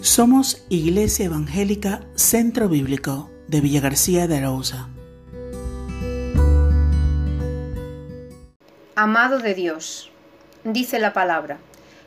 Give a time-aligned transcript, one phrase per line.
[0.00, 4.86] Somos Iglesia Evangélica Centro Bíblico de Villa García de Arauza.
[8.94, 10.12] Amado de Dios,
[10.62, 11.58] dice la palabra,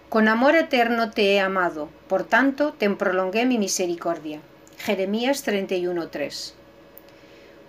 [0.08, 4.40] con amor eterno te he amado, por tanto te prolongué mi misericordia.
[4.78, 6.54] Jeremías 31:3.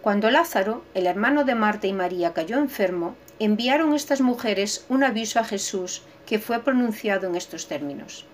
[0.02, 5.40] Cuando Lázaro, el hermano de Marta y María, cayó enfermo, enviaron estas mujeres un aviso
[5.40, 8.24] a Jesús que fue pronunciado en estos términos.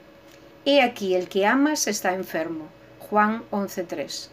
[0.71, 2.69] He aquí el que amas está enfermo.
[2.99, 4.29] Juan 11.3.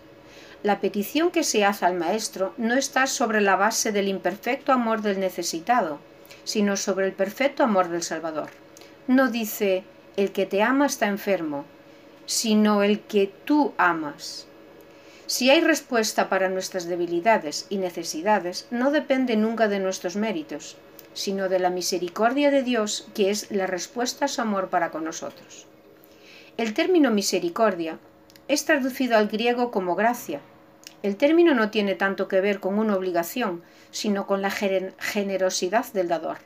[0.64, 5.02] La petición que se hace al Maestro no está sobre la base del imperfecto amor
[5.02, 6.00] del necesitado,
[6.44, 8.50] sino sobre el perfecto amor del Salvador.
[9.08, 9.86] No dice
[10.18, 11.64] el que te ama está enfermo,
[12.26, 14.46] sino el que tú amas.
[15.28, 20.76] Si hay respuesta para nuestras debilidades y necesidades, no depende nunca de nuestros méritos,
[21.14, 25.06] sino de la misericordia de Dios, que es la respuesta a su amor para con
[25.06, 25.68] nosotros.
[26.58, 28.00] El término misericordia
[28.48, 30.40] es traducido al griego como gracia.
[31.04, 33.62] El término no tiene tanto que ver con una obligación,
[33.92, 36.38] sino con la generosidad del dador.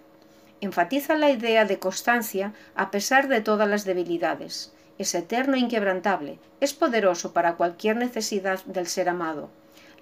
[0.61, 4.73] Enfatiza la idea de constancia a pesar de todas las debilidades.
[4.97, 6.39] Es eterno e inquebrantable.
[6.59, 9.51] Es poderoso para cualquier necesidad del ser amado.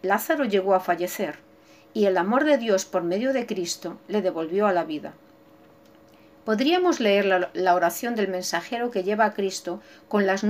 [0.03, 1.39] Lázaro llegó a fallecer,
[1.93, 5.15] y el amor de Dios por medio de Cristo le devolvió a la vida.
[6.47, 10.45] Podríamos leer la, oración del mensajero que lleva a Cristo con las,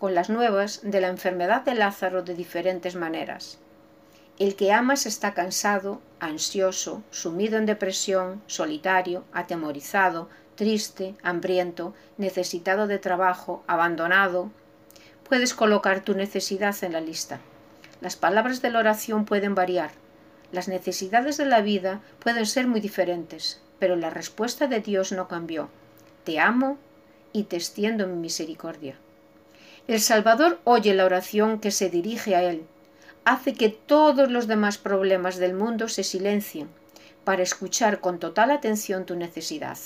[0.00, 3.60] con las nuevas de la enfermedad de Lázaro de diferentes maneras.
[4.40, 12.98] El que amas está cansado, ansioso, sumido en depresión, solitario, atemorizado, triste, hambriento, necesitado de
[12.98, 14.50] trabajo, abandonado.
[15.28, 17.38] Puedes colocar tu necesidad en la lista.
[18.00, 19.92] Las palabras de la oración pueden variar.
[20.50, 25.26] Las necesidades de la vida pueden ser muy diferentes, pero la respuesta de Dios no
[25.26, 25.68] cambió.
[26.22, 26.78] Te amo
[27.32, 28.94] y te extiendo mi misericordia.
[29.88, 32.62] El Salvador oye la oración que se dirige a Él,
[33.24, 36.68] hace que todos los demás problemas del mundo se silencien
[37.24, 39.78] para escuchar con total atención tu necesidad.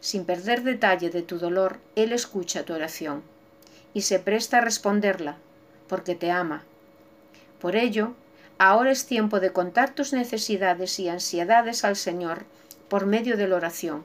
[0.00, 3.22] Sin perder detalle de tu dolor, Él escucha tu oración
[3.94, 5.38] y se presta a responderla,
[5.88, 6.64] porque te ama.
[7.62, 8.12] Por ello,
[8.58, 12.44] ahora es tiempo de contar tus necesidades y ansiedades al Señor
[12.92, 14.02] por medio de la oración,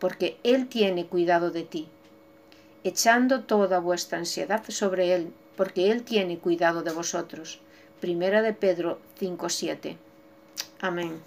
[0.00, 1.86] porque Él tiene cuidado de ti,
[2.82, 7.60] echando toda vuestra ansiedad sobre Él, porque Él tiene cuidado de vosotros.
[8.00, 9.96] Primera de Pedro 5.7.
[10.80, 11.22] Amén.